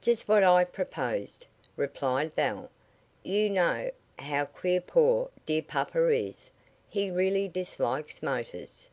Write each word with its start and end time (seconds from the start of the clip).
"Just 0.00 0.28
what 0.28 0.44
I 0.44 0.64
proposed," 0.64 1.48
replied 1.74 2.36
Belle. 2.36 2.70
"You, 3.24 3.50
know 3.50 3.90
how 4.20 4.44
queer 4.44 4.80
poor, 4.80 5.32
dear 5.46 5.62
papa 5.62 6.06
is. 6.10 6.52
He 6.88 7.10
really 7.10 7.48
dislikes 7.48 8.22
motors." 8.22 8.88